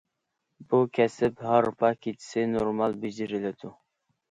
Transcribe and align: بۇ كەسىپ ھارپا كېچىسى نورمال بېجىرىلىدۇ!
بۇ 0.71 0.79
كەسىپ 0.99 1.43
ھارپا 1.49 1.93
كېچىسى 2.07 2.47
نورمال 2.55 2.99
بېجىرىلىدۇ! 3.07 3.75